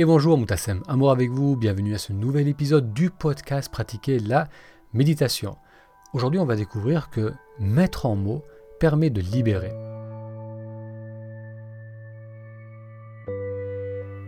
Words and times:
Et 0.00 0.04
bonjour 0.04 0.38
Moutassem, 0.38 0.80
amour 0.86 1.10
avec 1.10 1.28
vous, 1.28 1.56
bienvenue 1.56 1.92
à 1.92 1.98
ce 1.98 2.12
nouvel 2.12 2.46
épisode 2.46 2.94
du 2.94 3.10
podcast 3.10 3.68
Pratiquer 3.68 4.20
la 4.20 4.46
méditation. 4.92 5.56
Aujourd'hui 6.12 6.38
on 6.38 6.44
va 6.44 6.54
découvrir 6.54 7.10
que 7.10 7.32
mettre 7.58 8.06
en 8.06 8.14
mots 8.14 8.44
permet 8.78 9.10
de 9.10 9.20
libérer. 9.20 9.72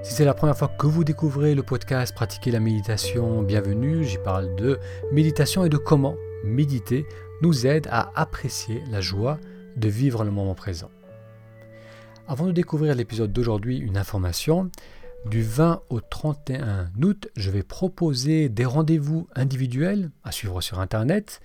Si 0.02 0.12
c'est 0.12 0.24
la 0.24 0.34
première 0.34 0.58
fois 0.58 0.66
que 0.66 0.88
vous 0.88 1.04
découvrez 1.04 1.54
le 1.54 1.62
podcast 1.62 2.16
Pratiquer 2.16 2.50
la 2.50 2.58
méditation, 2.58 3.44
bienvenue, 3.44 4.02
j'y 4.02 4.18
parle 4.18 4.56
de 4.56 4.80
méditation 5.12 5.64
et 5.64 5.68
de 5.68 5.76
comment 5.76 6.16
méditer 6.42 7.06
nous 7.42 7.68
aide 7.68 7.86
à 7.92 8.10
apprécier 8.20 8.82
la 8.90 9.00
joie 9.00 9.38
de 9.76 9.88
vivre 9.88 10.24
le 10.24 10.32
moment 10.32 10.56
présent. 10.56 10.90
Avant 12.26 12.46
de 12.46 12.52
découvrir 12.52 12.96
l'épisode 12.96 13.32
d'aujourd'hui, 13.32 13.78
une 13.78 13.96
information. 13.96 14.70
Du 15.26 15.42
20 15.42 15.82
au 15.90 16.00
31 16.00 16.90
août, 17.02 17.28
je 17.36 17.50
vais 17.50 17.62
proposer 17.62 18.48
des 18.48 18.64
rendez-vous 18.64 19.28
individuels 19.34 20.10
à 20.24 20.32
suivre 20.32 20.60
sur 20.60 20.80
Internet. 20.80 21.40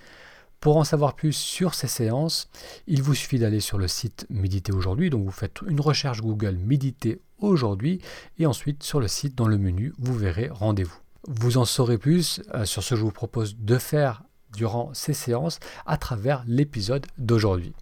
Pour 0.61 0.77
en 0.77 0.85
savoir 0.85 1.15
plus 1.15 1.33
sur 1.33 1.73
ces 1.73 1.87
séances, 1.87 2.49
il 2.87 3.03
vous 3.03 3.13
suffit 3.13 3.37
d'aller 3.37 3.59
sur 3.59 3.77
le 3.77 3.87
site 3.87 4.25
Méditer 4.29 4.71
aujourd'hui. 4.71 5.09
Donc 5.09 5.25
vous 5.25 5.31
faites 5.31 5.61
une 5.67 5.81
recherche 5.81 6.21
Google 6.21 6.55
Méditer 6.55 7.19
aujourd'hui 7.39 8.01
et 8.39 8.45
ensuite 8.45 8.81
sur 8.81 8.99
le 8.99 9.09
site 9.09 9.35
dans 9.35 9.47
le 9.47 9.57
menu, 9.57 9.93
vous 9.99 10.15
verrez 10.15 10.47
rendez-vous. 10.49 10.97
Vous 11.27 11.57
en 11.57 11.65
saurez 11.65 11.97
plus 11.97 12.41
euh, 12.53 12.65
sur 12.65 12.81
ce 12.81 12.91
que 12.91 12.95
je 12.95 13.01
vous 13.01 13.11
propose 13.11 13.57
de 13.57 13.77
faire 13.77 14.23
durant 14.53 14.93
ces 14.93 15.13
séances 15.13 15.59
à 15.85 15.97
travers 15.97 16.43
l'épisode 16.47 17.05
d'aujourd'hui. 17.17 17.73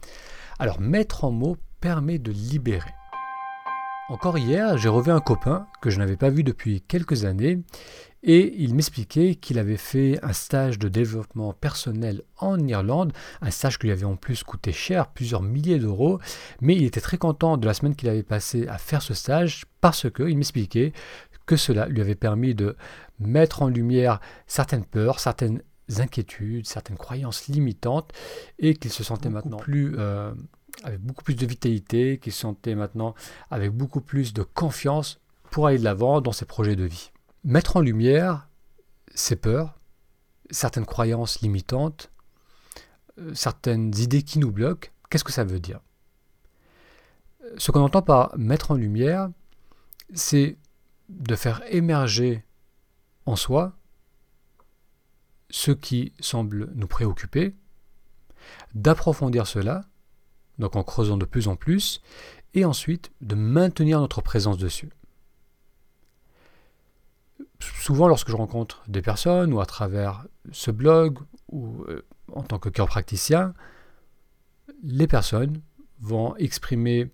Alors 0.59 0.81
mettre 0.81 1.23
en 1.23 1.31
mots 1.31 1.57
permet 1.79 2.17
de 2.17 2.31
libérer. 2.31 2.93
Encore 4.09 4.37
hier, 4.37 4.77
j'ai 4.77 4.89
revu 4.89 5.11
un 5.11 5.21
copain 5.21 5.65
que 5.81 5.89
je 5.89 5.97
n'avais 5.97 6.17
pas 6.17 6.29
vu 6.29 6.43
depuis 6.43 6.81
quelques 6.81 7.23
années 7.23 7.61
et 8.21 8.53
il 8.57 8.75
m'expliquait 8.75 9.35
qu'il 9.35 9.57
avait 9.57 9.77
fait 9.77 10.19
un 10.23 10.33
stage 10.33 10.77
de 10.77 10.89
développement 10.89 11.53
personnel 11.53 12.21
en 12.37 12.59
Irlande, 12.59 13.13
un 13.41 13.49
stage 13.49 13.79
qui 13.79 13.87
lui 13.87 13.93
avait 13.93 14.03
en 14.03 14.17
plus 14.17 14.43
coûté 14.43 14.73
cher, 14.73 15.07
plusieurs 15.07 15.41
milliers 15.41 15.79
d'euros, 15.79 16.19
mais 16.59 16.75
il 16.75 16.83
était 16.83 16.99
très 16.99 17.17
content 17.17 17.55
de 17.55 17.65
la 17.65 17.73
semaine 17.73 17.95
qu'il 17.95 18.09
avait 18.09 18.23
passée 18.23 18.67
à 18.67 18.77
faire 18.77 19.01
ce 19.01 19.13
stage 19.13 19.65
parce 19.79 20.09
qu'il 20.11 20.37
m'expliquait 20.37 20.91
que 21.45 21.55
cela 21.55 21.87
lui 21.87 22.01
avait 22.01 22.15
permis 22.15 22.55
de 22.55 22.75
mettre 23.19 23.61
en 23.61 23.69
lumière 23.69 24.19
certaines 24.47 24.85
peurs, 24.85 25.21
certaines 25.21 25.61
inquiétudes, 25.97 26.67
certaines 26.67 26.97
croyances 26.97 27.47
limitantes 27.47 28.11
et 28.59 28.73
qu'il 28.73 28.91
se 28.91 29.03
sentait 29.03 29.29
maintenant 29.29 29.57
plus 29.57 29.95
euh, 29.97 30.33
avec 30.83 30.99
beaucoup 30.99 31.23
plus 31.23 31.35
de 31.35 31.45
vitalité, 31.45 32.17
qui 32.17 32.31
se 32.31 32.41
sentait 32.41 32.75
maintenant 32.75 33.15
avec 33.51 33.71
beaucoup 33.71 34.01
plus 34.01 34.33
de 34.33 34.43
confiance 34.43 35.19
pour 35.51 35.67
aller 35.67 35.77
de 35.77 35.83
l'avant 35.83 36.21
dans 36.21 36.31
ses 36.31 36.45
projets 36.45 36.75
de 36.75 36.83
vie. 36.83 37.11
Mettre 37.43 37.77
en 37.77 37.81
lumière 37.81 38.47
ses 39.13 39.35
peurs, 39.35 39.79
certaines 40.49 40.85
croyances 40.85 41.41
limitantes, 41.41 42.11
euh, 43.19 43.33
certaines 43.33 43.95
idées 43.97 44.23
qui 44.23 44.39
nous 44.39 44.51
bloquent, 44.51 44.89
qu'est-ce 45.09 45.23
que 45.23 45.31
ça 45.31 45.43
veut 45.43 45.59
dire? 45.59 45.79
Ce 47.57 47.71
qu'on 47.71 47.81
entend 47.81 48.01
par 48.01 48.35
mettre 48.37 48.71
en 48.71 48.75
lumière, 48.75 49.29
c'est 50.13 50.57
de 51.09 51.35
faire 51.35 51.61
émerger 51.69 52.43
en 53.25 53.35
soi 53.35 53.77
ce 55.49 55.71
qui 55.71 56.13
semble 56.19 56.71
nous 56.73 56.87
préoccuper, 56.87 57.55
d'approfondir 58.73 59.45
cela 59.45 59.81
donc 60.59 60.75
en 60.75 60.83
creusant 60.83 61.17
de 61.17 61.25
plus 61.25 61.47
en 61.47 61.55
plus, 61.55 62.01
et 62.53 62.65
ensuite 62.65 63.11
de 63.21 63.35
maintenir 63.35 63.99
notre 63.99 64.21
présence 64.21 64.57
dessus. 64.57 64.89
Souvent 67.59 68.07
lorsque 68.07 68.29
je 68.29 68.35
rencontre 68.35 68.83
des 68.87 69.01
personnes, 69.01 69.53
ou 69.53 69.61
à 69.61 69.65
travers 69.65 70.25
ce 70.51 70.71
blog, 70.71 71.19
ou 71.49 71.83
euh, 71.87 72.05
en 72.31 72.43
tant 72.43 72.59
que 72.59 72.69
cœur 72.69 72.87
praticien, 72.87 73.53
les 74.83 75.07
personnes 75.07 75.61
vont 75.99 76.35
exprimer 76.35 77.09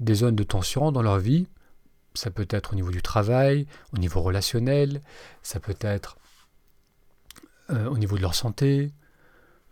des 0.00 0.14
zones 0.14 0.36
de 0.36 0.42
tension 0.42 0.90
dans 0.92 1.02
leur 1.02 1.18
vie. 1.18 1.46
Ça 2.14 2.30
peut 2.30 2.46
être 2.50 2.72
au 2.72 2.76
niveau 2.76 2.90
du 2.90 3.02
travail, 3.02 3.66
au 3.92 3.98
niveau 3.98 4.20
relationnel, 4.22 5.02
ça 5.42 5.60
peut 5.60 5.76
être 5.80 6.16
euh, 7.70 7.86
au 7.88 7.98
niveau 7.98 8.16
de 8.16 8.22
leur 8.22 8.34
santé, 8.34 8.92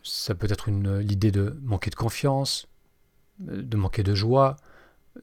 ça 0.03 0.35
peut 0.35 0.49
être 0.51 0.71
l'idée 0.71 1.31
de 1.31 1.59
manquer 1.63 1.91
de 1.91 1.95
confiance, 1.95 2.67
de 3.39 3.77
manquer 3.77 4.03
de 4.03 4.15
joie, 4.15 4.57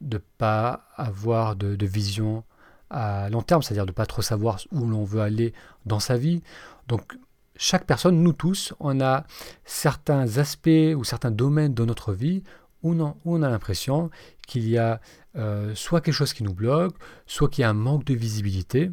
de 0.01 0.17
ne 0.17 0.23
pas 0.37 0.87
avoir 0.95 1.55
de, 1.55 1.85
vision 1.85 2.43
à 2.89 3.29
long 3.29 3.41
terme, 3.41 3.61
c'est-à-dire 3.61 3.85
de 3.85 3.91
pas 3.91 4.05
trop 4.05 4.21
savoir 4.21 4.59
où 4.71 4.85
l'on 4.85 5.03
veut 5.03 5.21
aller 5.21 5.53
dans 5.85 5.99
sa 5.99 6.17
vie. 6.17 6.41
Donc 6.87 7.17
chaque 7.55 7.85
personne, 7.85 8.21
nous 8.21 8.33
tous, 8.33 8.73
on 8.79 9.01
a 9.01 9.25
certains 9.65 10.37
aspects 10.37 10.95
ou 10.95 11.03
certains 11.03 11.31
domaines 11.31 11.73
de 11.73 11.85
notre 11.85 12.13
vie 12.13 12.43
où 12.81 12.95
on, 13.25 13.43
a 13.43 13.49
l'impression 13.49 14.09
qu'il 14.47 14.67
y 14.69 14.77
a 14.77 15.01
euh, 15.35 15.75
soit 15.75 16.01
quelque 16.01 16.13
chose 16.13 16.33
qui 16.33 16.43
nous 16.43 16.53
bloque, 16.53 16.95
soit 17.25 17.49
qu'il 17.49 17.63
y 17.63 17.65
a 17.65 17.69
un 17.69 17.73
manque 17.73 18.05
de 18.05 18.13
visibilité, 18.13 18.89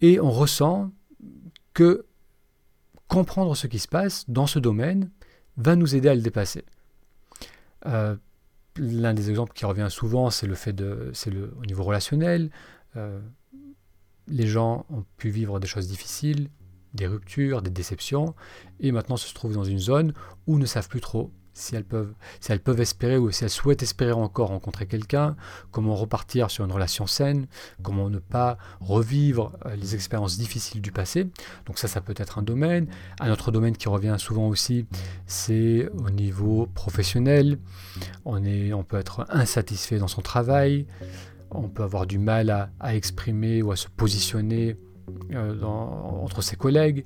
et 0.00 0.18
on 0.20 0.30
ressent 0.30 0.90
que 1.74 2.06
comprendre 3.08 3.54
ce 3.54 3.66
qui 3.66 3.78
se 3.78 3.88
passe 3.88 4.24
dans 4.28 4.46
ce 4.46 4.58
domaine 4.58 5.10
va 5.56 5.76
nous 5.76 5.94
aider 5.94 6.08
à 6.08 6.14
le 6.14 6.22
dépasser. 6.22 6.64
Euh, 7.86 8.16
l'un 8.76 9.14
des 9.14 9.30
exemples 9.30 9.52
qui 9.52 9.64
revient 9.64 9.88
souvent, 9.90 10.30
c'est 10.30 10.46
le 10.46 10.54
fait 10.54 10.72
de, 10.72 11.10
c'est 11.12 11.30
le 11.30 11.54
au 11.60 11.66
niveau 11.66 11.84
relationnel. 11.84 12.50
Euh, 12.96 13.20
les 14.26 14.46
gens 14.46 14.86
ont 14.90 15.04
pu 15.16 15.30
vivre 15.30 15.58
des 15.58 15.66
choses 15.66 15.88
difficiles, 15.88 16.48
des 16.94 17.06
ruptures, 17.06 17.62
des 17.62 17.70
déceptions, 17.70 18.34
et 18.80 18.92
maintenant 18.92 19.16
se 19.16 19.32
trouvent 19.32 19.54
dans 19.54 19.64
une 19.64 19.78
zone 19.78 20.12
où 20.46 20.58
ne 20.58 20.66
savent 20.66 20.88
plus 20.88 21.00
trop 21.00 21.30
si 21.58 21.74
elles 21.74 21.84
peuvent, 21.84 22.14
si 22.40 22.52
elles 22.52 22.60
peuvent 22.60 22.80
espérer 22.80 23.18
ou 23.18 23.30
si 23.30 23.44
elles 23.44 23.50
souhaitent 23.50 23.82
espérer 23.82 24.12
encore 24.12 24.48
rencontrer 24.48 24.86
quelqu'un, 24.86 25.36
comment 25.70 25.94
repartir 25.94 26.50
sur 26.50 26.64
une 26.64 26.72
relation 26.72 27.06
saine, 27.06 27.46
comment 27.82 28.10
ne 28.10 28.18
pas 28.18 28.58
revivre 28.80 29.52
euh, 29.66 29.74
les 29.76 29.94
expériences 29.94 30.38
difficiles 30.38 30.80
du 30.80 30.92
passé. 30.92 31.28
Donc 31.66 31.78
ça, 31.78 31.88
ça 31.88 32.00
peut 32.00 32.14
être 32.16 32.38
un 32.38 32.42
domaine. 32.42 32.86
Un 33.20 33.30
autre 33.30 33.50
domaine 33.50 33.76
qui 33.76 33.88
revient 33.88 34.16
souvent 34.18 34.48
aussi, 34.48 34.86
c'est 35.26 35.88
au 35.98 36.10
niveau 36.10 36.66
professionnel. 36.74 37.58
On, 38.24 38.44
est, 38.44 38.72
on 38.72 38.84
peut 38.84 38.98
être 38.98 39.26
insatisfait 39.28 39.98
dans 39.98 40.08
son 40.08 40.22
travail, 40.22 40.86
on 41.50 41.68
peut 41.68 41.82
avoir 41.82 42.06
du 42.06 42.18
mal 42.18 42.70
à, 42.80 42.94
exprimer 42.94 43.62
ou 43.62 43.72
à 43.72 43.76
se 43.76 43.88
positionner 43.88 44.76
euh, 45.32 45.60
entre 45.62 46.42
ses 46.42 46.56
collègues. 46.56 47.04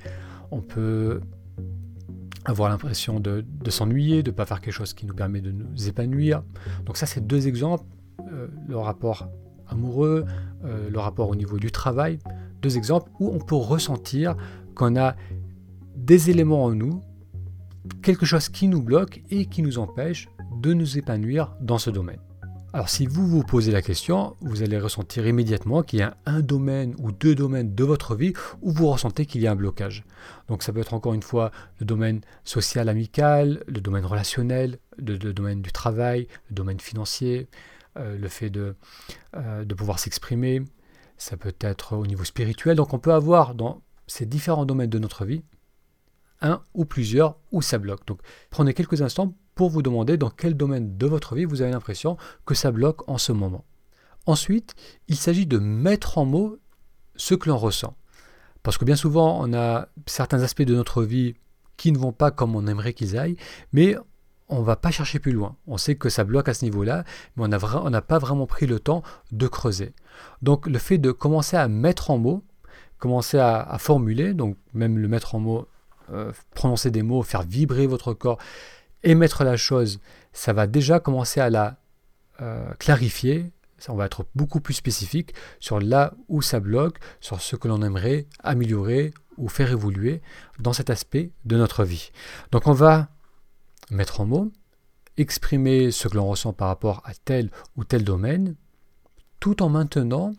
On 0.50 0.60
peut 0.60 1.20
avoir 2.44 2.68
l'impression 2.68 3.20
de, 3.20 3.44
s'ennuyer, 3.68 4.22
de 4.22 4.30
ne 4.30 4.36
pas 4.36 4.46
faire 4.46 4.60
quelque 4.60 4.74
chose 4.74 4.94
qui 4.94 5.06
nous 5.06 5.14
permet 5.14 5.40
de 5.40 5.50
nous 5.50 5.88
épanouir. 5.88 6.42
Donc 6.84 6.96
ça, 6.96 7.06
c'est 7.06 7.26
deux 7.26 7.46
exemples, 7.46 7.84
euh, 8.32 8.48
le 8.66 8.76
rapport 8.76 9.28
amoureux, 9.68 10.24
euh, 10.64 10.90
le 10.90 10.98
rapport 10.98 11.28
au 11.28 11.36
niveau 11.36 11.58
du 11.58 11.70
travail, 11.70 12.18
deux 12.60 12.76
exemples 12.76 13.10
où 13.20 13.30
on 13.32 13.38
peut 13.38 13.54
ressentir 13.54 14.36
qu'on 14.74 14.96
a 14.96 15.14
des 15.96 16.30
éléments 16.30 16.64
en 16.64 16.74
nous, 16.74 17.00
quelque 18.02 18.26
chose 18.26 18.48
qui 18.48 18.68
nous 18.68 18.82
bloque 18.82 19.22
et 19.30 19.46
qui 19.46 19.62
nous 19.62 19.78
empêche 19.78 20.28
de 20.60 20.72
nous 20.72 20.98
épanouir 20.98 21.54
dans 21.60 21.78
ce 21.78 21.90
domaine. 21.90 22.20
Alors 22.74 22.88
si 22.88 23.04
vous 23.04 23.26
vous 23.26 23.42
posez 23.42 23.70
la 23.70 23.82
question, 23.82 24.34
vous 24.40 24.62
allez 24.62 24.78
ressentir 24.78 25.26
immédiatement 25.26 25.82
qu'il 25.82 25.98
y 25.98 26.02
a 26.02 26.16
un 26.24 26.40
domaine 26.40 26.94
ou 26.98 27.12
deux 27.12 27.34
domaines 27.34 27.74
de 27.74 27.84
votre 27.84 28.14
vie 28.14 28.32
où 28.62 28.72
vous 28.72 28.88
ressentez 28.88 29.26
qu'il 29.26 29.42
y 29.42 29.46
a 29.46 29.52
un 29.52 29.56
blocage. 29.56 30.04
Donc 30.48 30.62
ça 30.62 30.72
peut 30.72 30.80
être 30.80 30.94
encore 30.94 31.12
une 31.12 31.22
fois 31.22 31.50
le 31.80 31.84
domaine 31.84 32.22
social 32.44 32.88
amical, 32.88 33.62
le 33.66 33.82
domaine 33.82 34.06
relationnel, 34.06 34.78
le, 34.96 35.18
domaine 35.18 35.60
du 35.60 35.70
travail, 35.70 36.28
le 36.48 36.54
domaine 36.54 36.80
financier, 36.80 37.46
euh, 37.98 38.16
le 38.16 38.28
fait 38.28 38.48
de, 38.48 38.74
euh, 39.36 39.66
de 39.66 39.74
pouvoir 39.74 39.98
s'exprimer. 39.98 40.62
Ça 41.18 41.36
peut 41.36 41.54
être 41.60 41.94
au 41.94 42.06
niveau 42.06 42.24
spirituel. 42.24 42.76
Donc 42.76 42.94
on 42.94 42.98
peut 42.98 43.12
avoir 43.12 43.54
dans 43.54 43.82
ces 44.06 44.24
différents 44.24 44.64
domaines 44.64 44.88
de 44.88 44.98
notre 44.98 45.26
vie 45.26 45.42
un 46.40 46.62
ou 46.72 46.86
plusieurs 46.86 47.36
où 47.52 47.60
ça 47.60 47.76
bloque. 47.76 48.06
Donc 48.06 48.20
prenez 48.48 48.72
quelques 48.72 49.02
instants 49.02 49.34
pour 49.54 49.70
vous 49.70 49.82
demander 49.82 50.16
dans 50.16 50.30
quel 50.30 50.54
domaine 50.54 50.96
de 50.96 51.06
votre 51.06 51.34
vie 51.34 51.44
vous 51.44 51.62
avez 51.62 51.72
l'impression 51.72 52.16
que 52.46 52.54
ça 52.54 52.70
bloque 52.70 53.08
en 53.08 53.18
ce 53.18 53.32
moment. 53.32 53.64
Ensuite, 54.26 54.74
il 55.08 55.16
s'agit 55.16 55.46
de 55.46 55.58
mettre 55.58 56.18
en 56.18 56.24
mots 56.24 56.58
ce 57.16 57.34
que 57.34 57.48
l'on 57.48 57.58
ressent. 57.58 57.94
Parce 58.62 58.78
que 58.78 58.84
bien 58.84 58.96
souvent, 58.96 59.40
on 59.42 59.52
a 59.52 59.88
certains 60.06 60.42
aspects 60.42 60.62
de 60.62 60.74
notre 60.74 61.02
vie 61.02 61.34
qui 61.76 61.90
ne 61.90 61.98
vont 61.98 62.12
pas 62.12 62.30
comme 62.30 62.54
on 62.54 62.66
aimerait 62.66 62.92
qu'ils 62.92 63.18
aillent, 63.18 63.36
mais 63.72 63.96
on 64.48 64.60
ne 64.60 64.64
va 64.64 64.76
pas 64.76 64.90
chercher 64.90 65.18
plus 65.18 65.32
loin. 65.32 65.56
On 65.66 65.78
sait 65.78 65.96
que 65.96 66.08
ça 66.08 66.24
bloque 66.24 66.48
à 66.48 66.54
ce 66.54 66.64
niveau-là, 66.64 67.04
mais 67.36 67.44
on 67.44 67.90
n'a 67.90 68.02
pas 68.02 68.18
vraiment 68.18 68.46
pris 68.46 68.66
le 68.66 68.78
temps 68.78 69.02
de 69.32 69.48
creuser. 69.48 69.94
Donc 70.42 70.66
le 70.66 70.78
fait 70.78 70.98
de 70.98 71.10
commencer 71.10 71.56
à 71.56 71.66
mettre 71.68 72.10
en 72.10 72.18
mots, 72.18 72.44
commencer 72.98 73.38
à, 73.38 73.76
formuler, 73.78 74.34
donc 74.34 74.56
même 74.74 74.98
le 74.98 75.08
mettre 75.08 75.34
en 75.34 75.40
mots, 75.40 75.66
euh, 76.12 76.32
prononcer 76.54 76.90
des 76.90 77.02
mots, 77.02 77.22
faire 77.22 77.42
vibrer 77.42 77.86
votre 77.86 78.14
corps, 78.14 78.38
émettre 79.02 79.44
la 79.44 79.56
chose, 79.56 80.00
ça 80.32 80.52
va 80.52 80.66
déjà 80.66 81.00
commencer 81.00 81.40
à 81.40 81.50
la 81.50 81.76
euh, 82.40 82.72
clarifier, 82.78 83.52
On 83.88 83.96
va 83.96 84.06
être 84.06 84.26
beaucoup 84.34 84.60
plus 84.60 84.74
spécifique 84.74 85.34
sur 85.58 85.80
là 85.80 86.14
où 86.28 86.40
ça 86.40 86.60
bloque, 86.60 86.98
sur 87.20 87.40
ce 87.40 87.56
que 87.56 87.68
l'on 87.68 87.82
aimerait 87.82 88.26
améliorer 88.42 89.12
ou 89.36 89.48
faire 89.48 89.70
évoluer 89.70 90.22
dans 90.60 90.72
cet 90.72 90.88
aspect 90.88 91.32
de 91.44 91.56
notre 91.56 91.84
vie. 91.84 92.10
Donc 92.52 92.66
on 92.66 92.72
va 92.72 93.08
mettre 93.90 94.20
en 94.20 94.26
mots, 94.26 94.52
exprimer 95.16 95.90
ce 95.90 96.08
que 96.08 96.16
l'on 96.16 96.26
ressent 96.26 96.52
par 96.52 96.68
rapport 96.68 97.02
à 97.04 97.12
tel 97.14 97.50
ou 97.76 97.84
tel 97.84 98.04
domaine, 98.04 98.54
tout 99.40 99.62
en 99.62 99.68
maintenant 99.68 100.32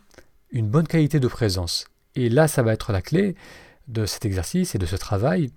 une 0.51 0.69
bonne 0.69 0.87
qualité 0.87 1.19
de 1.19 1.27
présence. 1.27 1.85
Et 2.15 2.29
là, 2.29 2.47
ça 2.47 2.63
va 2.63 2.73
être 2.73 2.91
la 2.91 3.01
clé 3.01 3.35
de 3.87 4.05
cet 4.05 4.25
exercice 4.25 4.75
et 4.75 4.77
de 4.77 4.85
ce 4.85 4.95
travail 4.95 5.51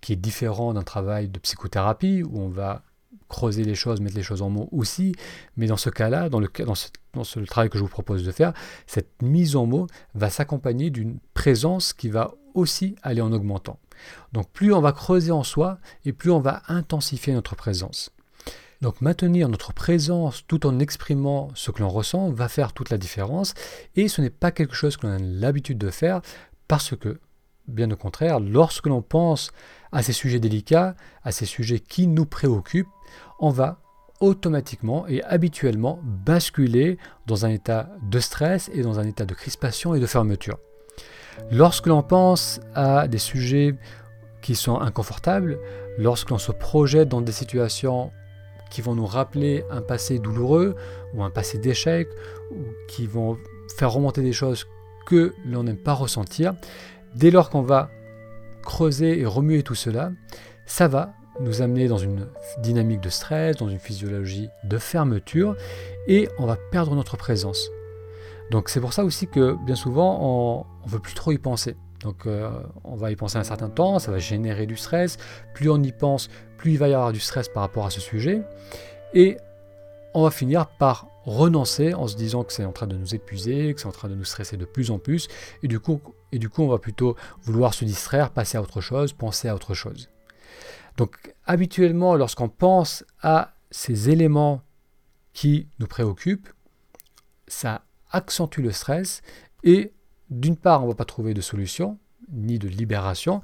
qui 0.00 0.12
est 0.12 0.16
différent 0.16 0.74
d'un 0.74 0.82
travail 0.82 1.28
de 1.28 1.38
psychothérapie 1.38 2.22
où 2.22 2.40
on 2.40 2.48
va 2.48 2.82
creuser 3.28 3.64
les 3.64 3.74
choses, 3.74 4.00
mettre 4.00 4.16
les 4.16 4.22
choses 4.22 4.42
en 4.42 4.50
mots 4.50 4.68
aussi. 4.72 5.14
Mais 5.56 5.66
dans 5.66 5.76
ce 5.76 5.90
cas-là, 5.90 6.28
dans, 6.28 6.40
le, 6.40 6.48
dans, 6.64 7.24
ce, 7.24 7.40
travail 7.40 7.70
que 7.70 7.78
je 7.78 7.82
vous 7.82 7.88
propose 7.88 8.24
de 8.24 8.32
faire, 8.32 8.52
cette 8.86 9.22
mise 9.22 9.56
en 9.56 9.66
mots 9.66 9.86
va 10.14 10.30
s'accompagner 10.30 10.90
d'une 10.90 11.18
présence 11.34 11.92
qui 11.92 12.08
va 12.08 12.32
aussi 12.54 12.96
aller 13.02 13.20
en 13.20 13.32
augmentant. 13.32 13.78
Donc 14.32 14.50
plus 14.50 14.72
on 14.72 14.80
va 14.80 14.92
creuser 14.92 15.32
en 15.32 15.42
soi 15.42 15.78
et 16.04 16.12
plus 16.12 16.30
on 16.30 16.40
va 16.40 16.62
intensifier 16.68 17.32
notre 17.32 17.56
présence. 17.56 18.10
Donc 18.82 19.00
maintenir 19.00 19.48
notre 19.48 19.72
présence 19.72 20.44
tout 20.46 20.66
en 20.66 20.78
exprimant 20.78 21.50
ce 21.54 21.70
que 21.70 21.80
l'on 21.80 21.88
ressent 21.88 22.30
va 22.30 22.48
faire 22.48 22.74
toute 22.74 22.90
la 22.90 22.98
différence 22.98 23.54
et 23.94 24.08
ce 24.08 24.20
n'est 24.20 24.30
pas 24.30 24.50
quelque 24.50 24.74
chose 24.74 24.96
que 24.96 25.06
l'on 25.06 25.14
a 25.14 25.18
l'habitude 25.18 25.78
de 25.78 25.90
faire 25.90 26.20
parce 26.68 26.94
que, 26.96 27.18
bien 27.68 27.90
au 27.90 27.96
contraire, 27.96 28.40
lorsque 28.40 28.86
l'on 28.86 29.02
pense 29.02 29.50
à 29.92 30.02
ces 30.02 30.12
sujets 30.12 30.40
délicats, 30.40 30.94
à 31.24 31.32
ces 31.32 31.46
sujets 31.46 31.80
qui 31.80 32.06
nous 32.06 32.26
préoccupent, 32.26 32.88
on 33.38 33.50
va 33.50 33.78
automatiquement 34.20 35.06
et 35.06 35.22
habituellement 35.24 36.00
basculer 36.02 36.98
dans 37.26 37.44
un 37.44 37.50
état 37.50 37.90
de 38.02 38.18
stress 38.18 38.70
et 38.72 38.82
dans 38.82 38.98
un 38.98 39.04
état 39.06 39.26
de 39.26 39.34
crispation 39.34 39.94
et 39.94 40.00
de 40.00 40.06
fermeture. 40.06 40.58
Lorsque 41.50 41.86
l'on 41.86 42.02
pense 42.02 42.60
à 42.74 43.08
des 43.08 43.18
sujets 43.18 43.74
qui 44.40 44.54
sont 44.54 44.78
inconfortables, 44.80 45.58
lorsque 45.98 46.30
l'on 46.30 46.38
se 46.38 46.52
projette 46.52 47.08
dans 47.08 47.20
des 47.20 47.32
situations 47.32 48.10
qui 48.70 48.80
vont 48.80 48.94
nous 48.94 49.06
rappeler 49.06 49.64
un 49.70 49.80
passé 49.80 50.18
douloureux 50.18 50.76
ou 51.14 51.22
un 51.22 51.30
passé 51.30 51.58
d'échec, 51.58 52.08
ou 52.50 52.64
qui 52.88 53.06
vont 53.06 53.38
faire 53.76 53.92
remonter 53.92 54.22
des 54.22 54.32
choses 54.32 54.66
que 55.06 55.34
l'on 55.44 55.62
n'aime 55.62 55.76
pas 55.76 55.92
ressentir, 55.92 56.54
dès 57.16 57.30
lors 57.30 57.50
qu'on 57.50 57.62
va 57.62 57.90
creuser 58.62 59.18
et 59.18 59.26
remuer 59.26 59.62
tout 59.62 59.74
cela, 59.74 60.12
ça 60.66 60.88
va 60.88 61.14
nous 61.40 61.62
amener 61.62 61.88
dans 61.88 61.98
une 61.98 62.26
dynamique 62.62 63.00
de 63.00 63.10
stress, 63.10 63.56
dans 63.56 63.68
une 63.68 63.78
physiologie 63.78 64.48
de 64.64 64.78
fermeture, 64.78 65.56
et 66.06 66.28
on 66.38 66.46
va 66.46 66.56
perdre 66.70 66.94
notre 66.94 67.16
présence. 67.16 67.70
Donc 68.50 68.68
c'est 68.68 68.80
pour 68.80 68.92
ça 68.92 69.04
aussi 69.04 69.26
que 69.26 69.56
bien 69.64 69.74
souvent 69.74 70.18
on 70.20 70.86
ne 70.86 70.90
veut 70.90 71.00
plus 71.00 71.14
trop 71.14 71.32
y 71.32 71.38
penser. 71.38 71.76
Donc 72.02 72.26
euh, 72.26 72.50
on 72.84 72.94
va 72.94 73.10
y 73.10 73.16
penser 73.16 73.38
un 73.38 73.44
certain 73.44 73.68
temps, 73.68 73.98
ça 73.98 74.10
va 74.10 74.18
générer 74.18 74.66
du 74.66 74.76
stress. 74.76 75.18
Plus 75.54 75.70
on 75.70 75.82
y 75.82 75.92
pense, 75.92 76.28
plus 76.58 76.72
il 76.72 76.78
va 76.78 76.88
y 76.88 76.94
avoir 76.94 77.12
du 77.12 77.20
stress 77.20 77.48
par 77.48 77.62
rapport 77.62 77.86
à 77.86 77.90
ce 77.90 78.00
sujet. 78.00 78.42
Et 79.14 79.36
on 80.14 80.22
va 80.22 80.30
finir 80.30 80.66
par 80.66 81.08
renoncer 81.24 81.92
en 81.92 82.06
se 82.06 82.16
disant 82.16 82.44
que 82.44 82.52
c'est 82.52 82.64
en 82.64 82.72
train 82.72 82.86
de 82.86 82.96
nous 82.96 83.14
épuiser, 83.14 83.74
que 83.74 83.80
c'est 83.80 83.88
en 83.88 83.92
train 83.92 84.08
de 84.08 84.14
nous 84.14 84.24
stresser 84.24 84.56
de 84.56 84.64
plus 84.64 84.90
en 84.90 84.98
plus. 84.98 85.28
Et 85.62 85.68
du, 85.68 85.80
coup, 85.80 86.00
et 86.32 86.38
du 86.38 86.48
coup, 86.48 86.62
on 86.62 86.68
va 86.68 86.78
plutôt 86.78 87.16
vouloir 87.42 87.74
se 87.74 87.84
distraire, 87.84 88.30
passer 88.30 88.58
à 88.58 88.62
autre 88.62 88.80
chose, 88.80 89.12
penser 89.12 89.48
à 89.48 89.54
autre 89.54 89.74
chose. 89.74 90.10
Donc 90.96 91.34
habituellement, 91.44 92.14
lorsqu'on 92.14 92.48
pense 92.48 93.04
à 93.22 93.54
ces 93.70 94.10
éléments 94.10 94.62
qui 95.32 95.68
nous 95.78 95.86
préoccupent, 95.86 96.48
ça 97.46 97.82
accentue 98.10 98.60
le 98.60 98.72
stress 98.72 99.22
et 99.62 99.92
d'une 100.30 100.56
part, 100.56 100.80
on 100.80 100.86
ne 100.86 100.90
va 100.90 100.96
pas 100.96 101.04
trouver 101.04 101.34
de 101.34 101.40
solution 101.40 101.98
ni 102.32 102.58
de 102.58 102.68
libération 102.68 103.42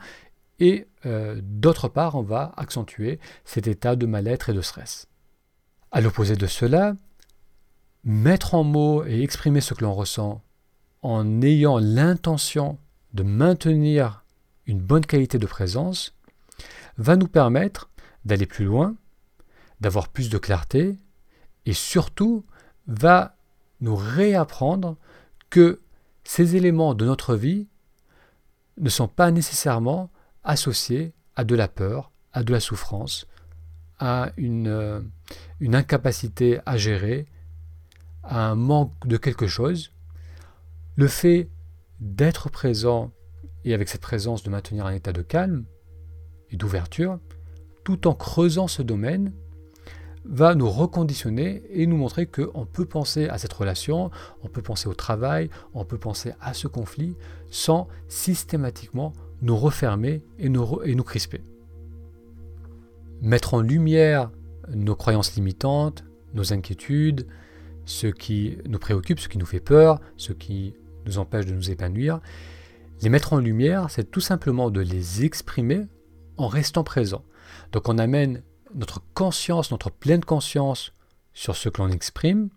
et 0.59 0.87
euh, 1.07 1.41
d'autre 1.43 1.89
part, 1.89 2.15
on 2.15 2.23
va 2.23 2.53
accentuer 2.57 3.21
cet 3.45 3.67
état 3.67 3.97
de 3.97 4.07
mal-être 4.07 4.51
et 4.51 4.53
de 4.53 4.61
stress. 4.61 5.07
À 5.91 6.01
l'opposé 6.01 6.37
de 6.37 6.47
cela, 6.47 6.95
mettre 8.05 8.55
en 8.55 8.65
mots 8.65 9.05
et 9.05 9.23
exprimer 9.23 9.61
ce 9.61 9.75
que 9.75 9.85
l'on 9.85 9.95
ressent 9.95 10.43
en 11.03 11.43
ayant 11.43 11.79
l'intention 11.79 12.79
de 13.13 13.23
maintenir 13.23 14.25
une 14.67 14.81
bonne 14.81 15.05
qualité 15.05 15.39
de 15.39 15.47
présence 15.47 16.15
va 16.97 17.17
nous 17.17 17.29
permettre 17.29 17.91
d'aller 18.25 18.47
plus 18.47 18.65
loin, 18.65 18.95
d'avoir 19.81 20.09
plus 20.09 20.31
de 20.31 20.39
clarté 20.39 20.97
et 21.67 21.73
surtout 21.73 22.45
va 22.87 23.37
nous 23.81 23.97
réapprendre 23.97 24.97
que 25.51 25.81
ces 26.25 26.57
éléments 26.57 26.95
de 26.95 27.05
notre 27.05 27.35
vie 27.35 27.67
ne 28.79 28.89
sont 28.89 29.09
pas 29.09 29.31
nécessairement 29.31 30.11
associés 30.45 31.13
à 31.37 31.45
de 31.45 31.55
la 31.55 31.69
peur, 31.69 32.13
à 32.33 32.43
de 32.43 32.53
la 32.53 32.61
souffrance, 32.61 33.27
à 33.99 34.33
une, 34.37 34.69
euh, 34.69 35.01
incapacité 35.61 36.61
à 36.67 36.77
gérer, 36.77 37.27
à 38.23 38.47
un 38.47 38.55
manque 38.55 39.07
de 39.07 39.17
quelque 39.17 39.47
chose. 39.47 39.93
Le 40.97 41.07
fait 41.07 41.49
d'être 42.01 42.51
présent 42.51 43.13
et 43.65 43.75
avec 43.75 43.89
cette 43.89 44.01
présence 44.03 44.43
de 44.43 44.51
maintenir 44.51 44.87
un 44.87 44.93
état 44.93 45.13
de 45.13 45.23
calme 45.23 45.65
et 46.51 46.57
d'ouverture, 46.57 47.19
tout 47.85 48.07
en 48.07 48.15
creusant 48.15 48.69
ce 48.69 48.83
domaine, 48.83 49.33
va 50.25 50.55
nous 50.55 50.71
reconditionner 50.71 51.63
et 51.71 51.87
nous 51.87 51.97
montrer 51.97 52.27
qu'on 52.27 52.67
peut 52.67 52.85
penser 52.85 53.29
à 53.29 53.39
cette 53.39 53.53
relation, 53.53 54.11
on 54.43 54.49
peut 54.49 54.63
penser 54.63 54.89
au 54.89 54.95
travail, 54.95 55.51
on 55.75 55.85
peut 55.85 55.99
penser 55.99 56.33
à 56.41 56.55
ce 56.55 56.69
conflit 56.69 57.17
sans 57.51 57.89
systématiquement 58.09 59.13
nous 59.41 59.57
refermer 59.57 60.23
et 60.39 60.49
nous, 60.49 60.81
et 60.85 60.95
nous 60.95 61.03
crisper. 61.03 61.43
Mettre 63.21 63.55
en 63.55 63.61
lumière 63.61 64.31
nos 64.69 64.95
croyances 64.95 65.35
limitantes, 65.35 66.05
nos 66.35 66.53
inquiétudes, 66.53 67.27
ce 67.85 68.07
qui 68.07 68.59
nous 68.69 68.79
préoccupe, 68.79 69.19
ce 69.19 69.29
qui 69.29 69.39
nous 69.39 69.47
fait 69.47 69.61
peur, 69.61 70.01
ce 70.17 70.33
qui 70.33 70.75
nous 71.07 71.19
empêche 71.19 71.47
de 71.47 71.55
nous 71.55 71.71
épanouir. 71.71 72.21
Les 73.01 73.09
mettre 73.09 73.33
en 73.33 73.39
lumière, 73.39 73.91
c'est 73.91 74.11
tout 74.11 74.21
simplement 74.21 74.71
de 74.71 74.81
les 74.81 75.25
exprimer 75.25 75.87
en 76.37 76.49
restant 76.49 76.85
présent. 76.85 77.25
Donc 77.73 77.89
on 77.89 77.99
amène 77.99 78.43
notre 78.75 79.03
conscience, 79.15 79.71
notre 79.71 79.91
pleine 79.91 80.25
conscience 80.25 80.93
sur 81.35 81.57
ce 81.57 81.69
que 81.69 81.83
l'on 81.83 81.91
exprime. 81.91 82.49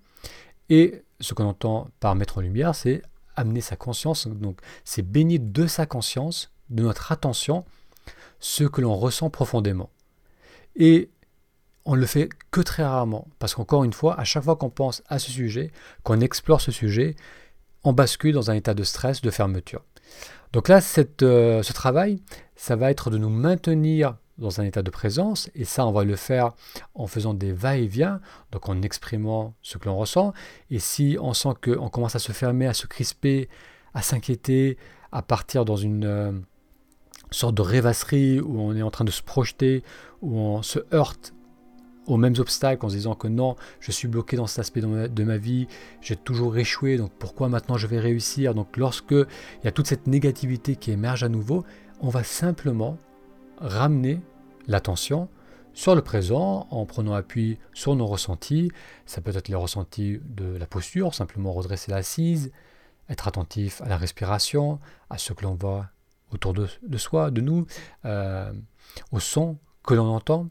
Et 0.70 1.04
ce 1.20 1.34
qu'on 1.34 1.46
entend 1.46 1.90
par 2.00 2.16
mettre 2.16 2.38
en 2.38 2.42
lumière, 2.42 2.76
c'est 2.76 3.02
amener 3.36 3.62
sa 3.62 3.76
conscience, 3.76 4.28
donc 4.28 4.60
c'est 4.84 5.02
baigner 5.02 5.40
de 5.40 5.68
sa 5.68 5.86
conscience, 5.86 6.52
de 6.70 6.84
notre 6.84 7.12
attention, 7.12 7.66
ce 8.40 8.64
que 8.64 8.82
l'on 8.82 8.96
ressent 8.96 9.30
profondément. 9.30 9.90
Et 10.76 11.10
on 11.86 11.96
le 11.96 12.06
fait 12.06 12.30
que 12.52 12.62
très 12.62 12.84
rarement, 12.84 13.28
parce 13.40 13.54
qu'encore 13.54 13.84
une 13.84 13.94
fois, 13.94 14.20
à 14.20 14.24
chaque 14.24 14.44
fois 14.44 14.56
qu'on 14.56 14.70
pense 14.70 15.04
à 15.08 15.20
ce 15.20 15.32
sujet, 15.32 15.72
qu'on 16.04 16.20
explore 16.20 16.62
ce 16.62 16.72
sujet, 16.72 17.16
on 17.86 17.94
bascule 17.94 18.34
dans 18.34 18.52
un 18.52 18.56
état 18.56 18.74
de 18.74 18.84
stress, 18.84 19.22
de 19.22 19.30
fermeture. 19.30 19.84
Donc 20.52 20.68
là, 20.68 20.82
cette, 20.82 21.24
euh, 21.24 21.64
ce 21.64 21.72
travail, 21.72 22.22
ça 22.56 22.76
va 22.76 22.92
être 22.92 23.10
de 23.10 23.18
nous 23.18 23.30
maintenir 23.30 24.18
dans 24.38 24.60
un 24.60 24.66
état 24.66 24.82
de 24.82 24.90
présence, 24.90 25.50
et 25.56 25.64
ça 25.64 25.86
on 25.86 25.92
va 25.94 26.04
le 26.04 26.18
faire 26.18 26.52
en 26.94 27.08
faisant 27.08 27.34
des 27.34 27.54
va-et-vient, 27.54 28.20
donc 28.52 28.68
en 28.68 28.82
exprimant 28.82 29.54
ce 29.62 29.78
que 29.78 29.86
l'on 29.86 29.96
ressent, 29.96 30.34
et 30.72 30.80
si 30.80 31.18
on 31.22 31.34
sent 31.34 31.54
qu'on 31.64 31.90
commence 31.90 32.16
à 32.16 32.20
se 32.20 32.34
fermer, 32.34 32.68
à 32.68 32.74
se 32.74 32.86
crisper, 32.86 33.48
à 33.94 34.02
s'inquiéter, 34.02 34.78
à 35.14 35.22
partir 35.22 35.64
dans 35.64 35.78
une 35.78 36.06
euh, 36.06 36.32
sorte 37.32 37.56
de 37.56 37.62
rêvasserie 37.62 38.42
où 38.42 38.60
on 38.60 38.76
est 38.76 38.82
en 38.82 38.92
train 38.92 39.06
de 39.06 39.12
se 39.12 39.24
projeter, 39.24 39.84
où 40.22 40.38
on 40.38 40.62
se 40.64 40.80
heurte 40.94 41.34
aux 42.08 42.18
mêmes 42.18 42.36
obstacles 42.38 42.86
en 42.86 42.90
se 42.90 42.96
disant 42.96 43.16
que 43.16 43.28
non, 43.28 43.56
je 43.80 43.92
suis 43.92 44.08
bloqué 44.08 44.38
dans 44.38 44.48
cet 44.48 44.60
aspect 44.60 44.82
de 44.82 44.88
ma, 44.88 45.08
de 45.08 45.24
vie, 45.34 45.68
j'ai 46.02 46.16
toujours 46.16 46.58
échoué, 46.58 46.98
donc 46.98 47.12
pourquoi 47.18 47.50
maintenant 47.50 47.78
je 47.78 47.88
vais 47.88 48.00
réussir? 48.00 48.54
Donc 48.54 48.78
lorsque 48.78 49.12
il 49.12 49.66
y 49.66 49.68
a 49.68 49.72
toute 49.72 49.88
cette 49.88 50.08
négativité 50.08 50.76
qui 50.76 50.92
émerge 50.92 51.24
à 51.24 51.30
nouveau, 51.30 51.64
on 52.02 52.10
va 52.10 52.24
simplement 52.24 52.98
ramener 53.60 54.22
l'attention 54.68 55.30
sur 55.74 55.94
le 55.94 56.02
présent 56.02 56.68
en 56.72 56.86
prenant 56.86 57.14
appui 57.14 57.60
sur 57.74 57.96
nos 57.96 58.08
ressentis. 58.08 58.72
Ça 59.06 59.22
peut 59.22 59.36
être 59.36 59.50
les 59.50 59.56
ressentis 59.56 60.20
de 60.24 60.58
la 60.58 60.66
posture, 60.66 61.14
simplement 61.14 61.52
redresser 61.52 61.92
l'assise, 61.92 62.52
être 63.10 63.28
attentif 63.28 63.82
à 63.82 63.90
la 63.90 63.98
respiration, 63.98 64.80
à 65.10 65.18
ce 65.18 65.34
que 65.34 65.44
l'on 65.44 65.56
voit 65.56 65.88
autour 66.32 66.54
de, 66.54 66.98
soi, 66.98 67.30
de 67.30 67.42
nous, 67.42 67.66
euh, 68.06 68.52
au 69.12 69.20
son 69.20 69.58
que 69.84 69.94
l'on 69.94 70.08
entend. 70.08 70.50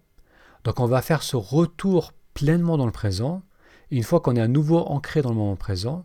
Donc 0.65 0.81
on 0.81 0.87
va 0.87 1.03
faire 1.03 1.23
ce 1.23 1.37
retour 1.37 2.13
pleinement 2.33 2.77
dans 2.77 2.87
le 2.87 2.93
présent. 2.93 3.43
Et 3.91 3.97
une 3.97 4.03
fois 4.03 4.21
qu'on 4.21 4.37
est 4.37 4.41
à 4.41 4.49
nouveau 4.49 4.79
ancré 4.79 5.23
dans 5.23 5.31
le 5.31 5.37
moment 5.37 5.57
présent, 5.57 6.05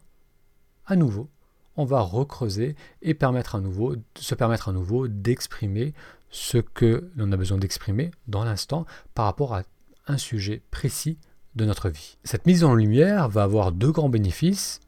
à 0.85 0.95
nouveau, 0.95 1.29
on 1.77 1.85
va 1.85 2.01
recreuser 2.01 2.75
et 3.01 3.13
permettre 3.13 3.55
à 3.55 3.61
nouveau, 3.61 3.95
se 4.15 4.35
permettre 4.35 4.69
à 4.69 4.73
nouveau 4.73 5.07
d'exprimer 5.07 5.93
ce 6.29 6.57
que 6.57 7.09
l'on 7.15 7.31
a 7.31 7.37
besoin 7.37 7.57
d'exprimer 7.57 8.11
dans 8.27 8.43
l'instant 8.43 8.85
par 9.15 9.25
rapport 9.25 9.55
à 9.55 9.63
un 10.07 10.17
sujet 10.17 10.61
précis 10.71 11.17
de 11.55 11.65
notre 11.65 11.89
vie. 11.89 12.17
Cette 12.23 12.45
mise 12.45 12.63
en 12.63 12.75
lumière 12.75 13.29
va 13.29 13.43
avoir 13.43 13.71
deux 13.71 13.91
grands 13.91 14.09
bénéfices. 14.09 14.81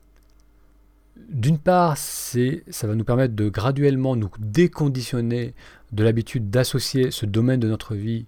D'une 1.30 1.58
part, 1.58 1.98
ça 1.98 2.88
va 2.88 2.96
nous 2.96 3.04
permettre 3.04 3.36
de 3.36 3.48
graduellement 3.50 4.16
nous 4.16 4.30
déconditionner 4.40 5.54
de 5.92 6.04
l'habitude 6.04 6.50
d'associer 6.50 7.12
ce 7.12 7.26
domaine 7.26 7.60
de 7.60 7.68
notre 7.68 7.96
vie 7.96 8.26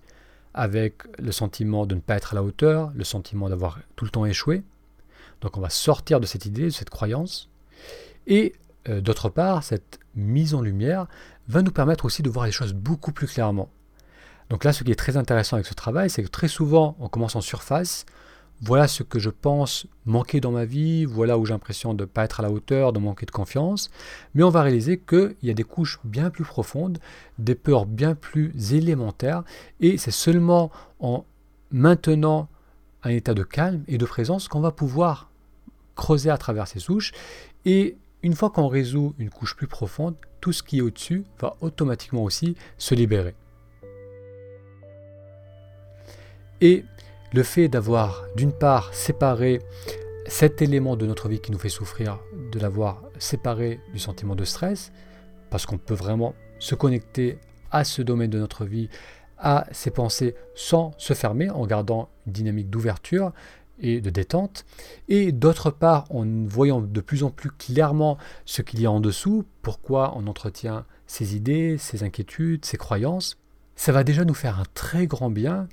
avec 0.54 1.04
le 1.20 1.32
sentiment 1.32 1.86
de 1.86 1.96
ne 1.96 2.00
pas 2.00 2.16
être 2.16 2.34
à 2.34 2.36
la 2.36 2.44
hauteur, 2.44 2.92
le 2.96 3.04
sentiment 3.04 3.50
d'avoir 3.50 3.80
tout 3.96 4.06
le 4.06 4.12
temps 4.12 4.26
échoué. 4.26 4.64
Donc 5.42 5.58
on 5.58 5.62
va 5.62 5.70
sortir 5.70 6.20
de 6.20 6.26
cette 6.26 6.46
idée, 6.46 6.66
de 6.66 6.70
cette 6.70 6.90
croyance. 6.90 7.50
Et 8.28 8.54
euh, 8.88 9.02
d'autre 9.02 9.30
part, 9.30 9.64
cette 9.64 10.00
mise 10.16 10.54
en 10.54 10.62
lumière 10.62 11.08
va 11.48 11.62
nous 11.62 11.72
permettre 11.72 12.06
aussi 12.06 12.24
de 12.24 12.30
voir 12.30 12.46
les 12.46 12.52
choses 12.52 12.74
beaucoup 12.74 13.12
plus 13.12 13.28
clairement. 13.28 13.70
Donc 14.50 14.64
là, 14.64 14.74
ce 14.74 14.84
qui 14.84 14.92
est 14.92 14.96
très 14.96 15.18
intéressant 15.18 15.56
avec 15.56 15.66
ce 15.66 15.74
travail, 15.74 16.10
c'est 16.10 16.24
que 16.24 16.28
très 16.30 16.48
souvent, 16.48 16.96
on 17.00 17.08
commence 17.08 17.36
en 17.36 17.42
surface. 17.42 18.06
Voilà 18.66 18.88
ce 18.88 19.04
que 19.04 19.20
je 19.20 19.30
pense 19.30 19.88
manquer 20.06 20.40
dans 20.40 20.52
ma 20.52 20.64
vie, 20.64 21.04
voilà 21.04 21.38
où 21.38 21.46
j'ai 21.46 21.52
l'impression 21.52 21.94
de 21.94 22.04
ne 22.04 22.06
pas 22.06 22.24
être 22.24 22.40
à 22.40 22.44
la 22.44 22.50
hauteur, 22.50 22.94
de 22.94 23.00
manquer 23.00 23.26
de 23.26 23.32
confiance. 23.32 23.92
Mais 24.36 24.44
on 24.44 24.50
va 24.50 24.62
réaliser 24.62 24.98
qu'il 24.98 25.36
y 25.44 25.50
a 25.50 25.54
des 25.54 25.66
couches 25.66 26.00
bien 26.06 26.30
plus 26.30 26.46
profondes, 26.46 27.00
des 27.40 27.56
peurs 27.56 27.86
bien 27.86 28.16
plus 28.16 28.74
élémentaires. 28.74 29.44
Et 29.82 29.98
c'est 29.98 30.12
seulement 30.12 30.72
en 31.02 31.26
maintenant 31.72 32.48
un 33.04 33.10
état 33.10 33.34
de 33.34 33.44
calme 33.44 33.84
et 33.90 33.98
de 33.98 34.06
présence 34.06 34.48
qu'on 34.48 34.62
va 34.62 34.72
pouvoir 34.72 35.30
creuser 35.96 36.30
à 36.30 36.38
travers 36.38 36.70
ces 36.70 36.80
souches. 36.80 37.12
Et 37.66 37.98
une 38.22 38.34
fois 38.34 38.50
qu'on 38.50 38.70
résout 38.70 39.14
une 39.20 39.30
couche 39.30 39.58
plus 39.58 39.68
profonde, 39.68 40.16
tout 40.40 40.54
ce 40.54 40.64
qui 40.64 40.78
est 40.78 40.82
au-dessus 40.82 41.26
va 41.42 41.58
automatiquement 41.60 42.24
aussi 42.24 42.56
se 42.78 42.96
libérer. 42.96 43.36
Et 46.62 46.86
le 47.34 47.44
fait 47.44 47.68
d'avoir 47.68 48.26
d'une 48.36 48.52
part 48.52 48.94
séparé 48.94 49.60
cet 50.28 50.62
élément 50.62 50.96
de 50.96 51.06
notre 51.06 51.28
vie 51.28 51.40
qui 51.40 51.52
nous 51.52 51.58
fait 51.58 51.70
souffrir, 51.70 52.20
de 52.52 52.60
l'avoir 52.60 53.02
séparé 53.18 53.80
du 53.92 54.00
sentiment 54.00 54.36
de 54.36 54.46
stress, 54.46 54.92
parce 55.50 55.66
qu'on 55.66 55.78
peut 55.78 55.96
vraiment 55.96 56.36
se 56.60 56.76
connecter 56.76 57.40
à 57.72 57.84
ce 57.84 58.02
domaine 58.02 58.30
de 58.30 58.40
notre 58.40 58.66
vie, 58.66 58.88
à 59.40 59.66
ses 59.72 59.90
pensées 59.90 60.36
sans 60.56 60.94
se 60.98 61.14
fermer, 61.14 61.50
en 61.50 61.66
gardant 61.66 62.10
une 62.28 62.34
dynamique 62.34 62.70
d'ouverture 62.70 63.34
et 63.80 64.00
de 64.00 64.12
détente, 64.12 64.64
et 65.10 65.32
d'autre 65.32 65.72
part 65.72 66.06
en 66.12 66.26
voyant 66.46 66.82
de 66.82 67.02
plus 67.02 67.24
en 67.24 67.32
plus 67.32 67.50
clairement 67.50 68.18
ce 68.46 68.62
qu'il 68.62 68.80
y 68.80 68.86
a 68.86 68.92
en 68.92 69.00
dessous, 69.00 69.44
pourquoi 69.64 70.14
on 70.16 70.28
entretient 70.28 70.86
ses 71.08 71.36
idées, 71.36 71.78
ses 71.80 72.04
inquiétudes, 72.04 72.64
ses 72.64 72.78
croyances, 72.78 73.38
ça 73.76 73.92
va 73.92 74.04
déjà 74.04 74.24
nous 74.24 74.36
faire 74.36 74.60
un 74.60 74.66
très 74.76 75.08
grand 75.08 75.32
bien 75.32 75.68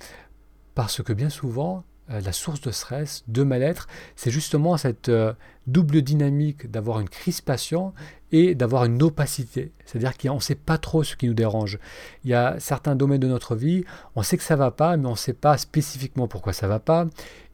parce 0.81 1.03
que 1.03 1.13
bien 1.13 1.29
souvent, 1.29 1.83
euh, 2.09 2.21
la 2.21 2.31
source 2.31 2.59
de 2.59 2.71
stress, 2.71 3.23
de 3.27 3.43
mal-être, 3.43 3.87
c'est 4.15 4.31
justement 4.31 4.77
cette 4.77 5.09
euh, 5.09 5.31
double 5.67 6.01
dynamique 6.01 6.71
d'avoir 6.71 6.99
une 7.01 7.07
crispation 7.07 7.93
et 8.31 8.55
d'avoir 8.55 8.85
une 8.85 9.03
opacité. 9.03 9.73
C'est-à-dire 9.85 10.17
qu'on 10.17 10.37
ne 10.37 10.39
sait 10.39 10.55
pas 10.55 10.79
trop 10.79 11.03
ce 11.03 11.15
qui 11.15 11.27
nous 11.27 11.35
dérange. 11.35 11.77
Il 12.23 12.31
y 12.31 12.33
a 12.33 12.59
certains 12.59 12.95
domaines 12.95 13.19
de 13.19 13.27
notre 13.27 13.55
vie, 13.55 13.85
on 14.15 14.23
sait 14.23 14.37
que 14.37 14.43
ça 14.43 14.55
ne 14.55 14.59
va 14.59 14.71
pas, 14.71 14.97
mais 14.97 15.05
on 15.05 15.11
ne 15.11 15.15
sait 15.15 15.33
pas 15.33 15.55
spécifiquement 15.59 16.27
pourquoi 16.27 16.51
ça 16.51 16.65
ne 16.65 16.71
va 16.71 16.79
pas. 16.79 17.05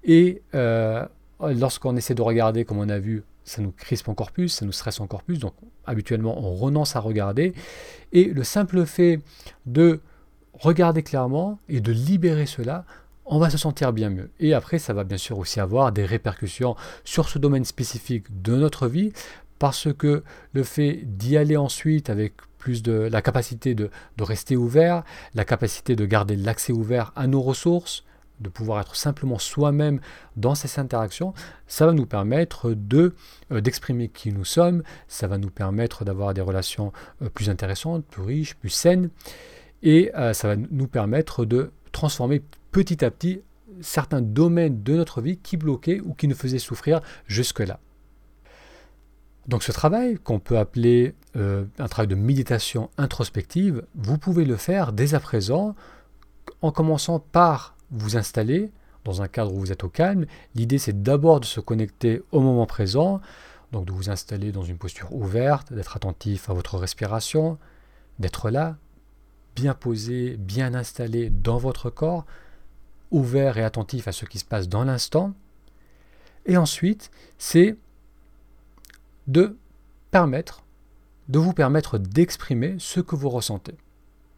Et 0.05 0.41
euh, 0.55 1.05
lorsqu'on 1.41 1.97
essaie 1.97 2.15
de 2.15 2.21
regarder, 2.21 2.63
comme 2.63 2.77
on 2.77 2.87
a 2.87 2.97
vu, 2.97 3.25
ça 3.43 3.61
nous 3.61 3.73
crispe 3.73 4.07
encore 4.07 4.31
plus, 4.31 4.47
ça 4.47 4.65
nous 4.65 4.71
stresse 4.71 5.01
encore 5.01 5.23
plus. 5.23 5.37
Donc 5.37 5.53
habituellement, 5.85 6.39
on 6.39 6.55
renonce 6.55 6.95
à 6.95 7.01
regarder. 7.01 7.53
Et 8.13 8.23
le 8.23 8.45
simple 8.45 8.85
fait 8.85 9.19
de 9.65 9.99
regarder 10.53 11.03
clairement 11.03 11.59
et 11.67 11.81
de 11.81 11.91
libérer 11.91 12.45
cela 12.45 12.85
on 13.27 13.39
va 13.39 13.49
se 13.49 13.57
sentir 13.57 13.93
bien 13.93 14.09
mieux. 14.09 14.31
Et 14.39 14.53
après, 14.53 14.79
ça 14.79 14.93
va 14.93 15.03
bien 15.03 15.17
sûr 15.17 15.37
aussi 15.37 15.59
avoir 15.59 15.91
des 15.91 16.05
répercussions 16.05 16.75
sur 17.03 17.29
ce 17.29 17.39
domaine 17.39 17.65
spécifique 17.65 18.41
de 18.41 18.55
notre 18.55 18.87
vie, 18.87 19.11
parce 19.59 19.91
que 19.93 20.23
le 20.53 20.63
fait 20.63 21.01
d'y 21.03 21.37
aller 21.37 21.57
ensuite 21.57 22.09
avec 22.09 22.33
plus 22.57 22.83
de 22.83 22.93
la 22.93 23.21
capacité 23.21 23.75
de, 23.75 23.89
rester 24.19 24.55
ouvert, 24.55 25.03
la 25.35 25.45
capacité 25.45 25.95
de 25.95 26.05
garder 26.05 26.35
l'accès 26.35 26.73
ouvert 26.73 27.11
à 27.15 27.27
nos 27.27 27.41
ressources, 27.41 28.03
de 28.39 28.49
pouvoir 28.49 28.81
être 28.81 28.95
simplement 28.95 29.39
soi-même 29.39 29.99
dans 30.35 30.53
ces 30.53 30.79
interactions, 30.79 31.33
ça 31.65 31.87
va 31.87 31.93
nous 31.93 32.05
permettre 32.05 32.71
de 32.71 33.15
euh, 33.51 33.61
d'exprimer 33.61 34.09
qui 34.09 34.31
nous 34.31 34.45
sommes, 34.45 34.83
ça 35.07 35.25
va 35.25 35.39
nous 35.39 35.49
permettre 35.49 36.05
d'avoir 36.05 36.35
des 36.35 36.41
relations 36.41 36.93
euh, 37.23 37.29
plus 37.29 37.49
intéressantes, 37.49 38.05
plus 38.05 38.21
riches, 38.21 38.55
plus 38.55 38.69
saines, 38.69 39.09
et 39.81 40.11
euh, 40.15 40.33
ça 40.33 40.49
va 40.49 40.55
nous 40.55 40.87
permettre 40.87 41.45
de 41.45 41.71
transformer 41.91 42.43
petit 42.71 43.03
à 43.03 43.11
petit 43.11 43.41
certains 43.81 44.21
domaines 44.21 44.83
de 44.83 44.95
notre 44.95 45.21
vie 45.21 45.37
qui 45.37 45.57
bloquaient 45.57 45.99
ou 45.99 46.13
qui 46.13 46.27
nous 46.27 46.35
faisaient 46.35 46.59
souffrir 46.59 47.01
jusque-là. 47.27 47.79
Donc 49.47 49.63
ce 49.63 49.71
travail, 49.71 50.17
qu'on 50.17 50.39
peut 50.39 50.57
appeler 50.57 51.15
euh, 51.35 51.65
un 51.79 51.87
travail 51.87 52.07
de 52.07 52.15
méditation 52.15 52.89
introspective, 52.97 53.83
vous 53.95 54.17
pouvez 54.17 54.43
le 54.43 54.57
faire 54.57 54.91
dès 54.91 55.15
à 55.15 55.19
présent 55.19 55.75
en 56.61 56.71
commençant 56.71 57.19
par 57.19 57.75
vous 57.91 58.17
installer 58.17 58.71
dans 59.05 59.21
un 59.21 59.29
cadre 59.29 59.53
où 59.53 59.59
vous 59.59 59.71
êtes 59.71 59.85
au 59.85 59.89
calme. 59.89 60.25
L'idée 60.53 60.77
c'est 60.77 61.01
d'abord 61.01 61.39
de 61.39 61.45
se 61.45 61.61
connecter 61.61 62.21
au 62.31 62.41
moment 62.41 62.65
présent, 62.65 63.21
donc 63.71 63.85
de 63.85 63.93
vous 63.93 64.09
installer 64.09 64.51
dans 64.51 64.63
une 64.63 64.77
posture 64.77 65.13
ouverte, 65.13 65.71
d'être 65.71 65.95
attentif 65.95 66.49
à 66.49 66.53
votre 66.53 66.77
respiration, 66.77 67.57
d'être 68.19 68.49
là, 68.49 68.77
bien 69.55 69.73
posé, 69.73 70.35
bien 70.37 70.73
installé 70.73 71.29
dans 71.29 71.57
votre 71.57 71.89
corps, 71.89 72.25
ouvert 73.11 73.57
et 73.57 73.63
attentif 73.63 74.07
à 74.07 74.11
ce 74.11 74.25
qui 74.25 74.39
se 74.39 74.45
passe 74.45 74.67
dans 74.69 74.83
l'instant. 74.83 75.33
Et 76.45 76.57
ensuite, 76.57 77.11
c'est 77.37 77.75
de 79.27 79.57
permettre, 80.11 80.63
de 81.27 81.39
vous 81.39 81.53
permettre 81.53 81.97
d'exprimer 81.97 82.75
ce 82.79 82.99
que 82.99 83.15
vous 83.15 83.29
ressentez 83.29 83.75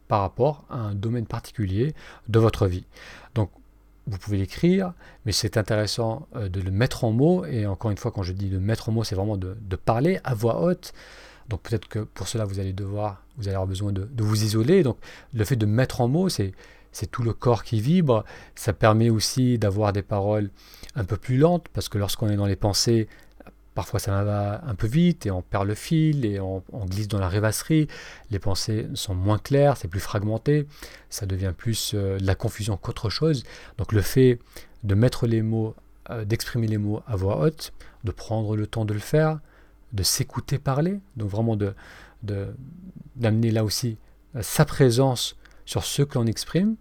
par 0.08 0.22
rapport 0.22 0.66
à 0.70 0.78
un 0.78 0.96
domaine 0.96 1.28
particulier 1.28 1.94
de 2.28 2.40
votre 2.40 2.66
vie. 2.66 2.86
Donc, 3.36 3.52
vous 4.08 4.18
pouvez 4.18 4.38
l'écrire, 4.38 4.94
mais 5.26 5.32
c'est 5.32 5.56
intéressant 5.56 6.28
euh, 6.36 6.50
de 6.50 6.62
le 6.62 6.72
mettre 6.72 7.04
en 7.04 7.12
mots. 7.12 7.46
Et 7.46 7.68
encore 7.68 7.92
une 7.92 7.98
fois, 7.98 8.12
quand 8.12 8.24
je 8.24 8.34
dis 8.34 8.50
de 8.50 8.58
mettre 8.58 8.90
en 8.90 8.92
mots, 8.92 9.04
c'est 9.04 9.14
vraiment 9.14 9.38
de, 9.38 9.56
parler 9.86 10.20
à 10.24 10.34
voix 10.34 10.62
haute. 10.62 10.94
Donc 11.48 11.62
peut-être 11.62 11.88
que 11.88 12.00
pour 12.00 12.28
cela, 12.28 12.46
vous 12.46 12.60
allez 12.60 12.74
devoir, 12.74 13.24
vous 13.38 13.48
allez 13.48 13.56
avoir 13.56 13.68
besoin 13.68 13.92
de, 13.92 14.06
de 14.06 14.24
vous 14.24 14.44
isoler. 14.44 14.82
Donc 14.82 14.98
le 15.34 15.44
fait 15.46 15.56
de 15.56 15.66
mettre 15.68 16.02
en 16.02 16.08
mots, 16.08 16.28
c'est 16.28 16.54
c'est 16.91 17.10
tout 17.10 17.24
le 17.24 17.34
corps 17.34 17.63
qui 17.63 17.81
vibre. 17.81 18.25
Ça 18.55 18.74
permet 18.74 19.10
aussi 19.10 19.58
d'avoir 19.58 19.93
des 19.93 20.01
paroles 20.01 20.50
un 20.96 21.03
peu 21.03 21.17
plus 21.17 21.38
lentes, 21.38 21.67
parce 21.74 21.89
que 21.89 21.98
lorsqu'on 21.98 22.29
est 22.29 22.36
dans 22.36 22.46
les 22.46 22.55
pensées, 22.55 23.08
parfois 23.79 24.01
ça 24.01 24.24
va 24.25 24.62
un 24.67 24.75
peu 24.75 24.88
vite 24.88 25.25
et 25.25 25.31
on 25.31 25.41
perd 25.41 25.65
le 25.65 25.74
fil 25.74 26.25
et 26.25 26.39
on, 26.41 26.62
glisse 26.86 27.08
dans 27.08 27.19
la 27.19 27.29
rêvasserie. 27.29 27.88
Les 28.29 28.39
pensées 28.39 28.88
sont 28.93 29.15
moins 29.15 29.38
claires, 29.38 29.77
c'est 29.77 29.88
plus 29.88 30.01
fragmenté, 30.01 30.67
ça 31.10 31.25
devient 31.25 31.53
plus 31.58 31.93
euh, 31.93 32.19
de 32.19 32.25
la 32.25 32.36
confusion 32.36 32.75
qu'autre 32.75 33.10
chose. 33.10 33.43
Donc 33.77 33.93
le 33.93 34.01
fait 34.01 34.39
de 34.84 34.96
mettre 34.96 35.27
les 35.27 35.41
mots, 35.41 35.75
euh, 36.10 36.25
d'exprimer 36.25 36.67
les 36.67 36.77
mots 36.77 37.01
à 37.08 37.15
voix 37.15 37.39
haute, 37.39 37.72
de 38.03 38.12
prendre 38.12 38.58
le 38.58 38.67
temps 38.67 38.84
de 38.84 38.93
le 38.93 39.00
faire, 39.00 39.39
de 39.93 40.03
s'écouter 40.03 40.58
parler, 40.58 41.00
donc 41.15 41.29
vraiment 41.29 41.55
de 41.55 41.74
d'amener 43.15 43.50
là 43.50 43.63
aussi 43.63 43.98
sa 44.41 44.65
présence 44.65 45.38
sur 45.70 45.84
ce 45.84 46.02
que 46.02 46.18
l'on 46.18 46.26
exprime. 46.26 46.78